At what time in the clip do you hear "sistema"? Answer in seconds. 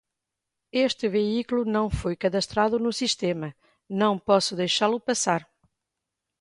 3.01-3.47